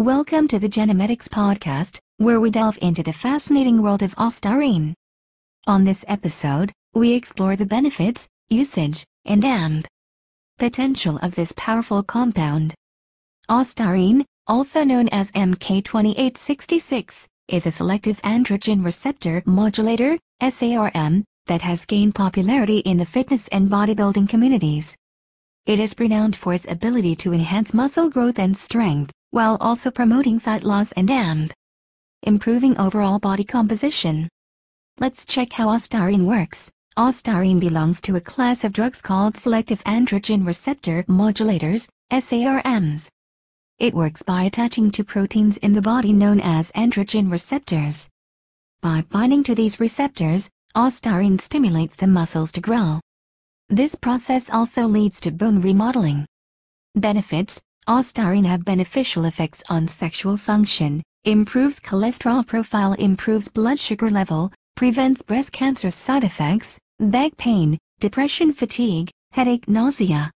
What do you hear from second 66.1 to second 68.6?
effects, back pain, depression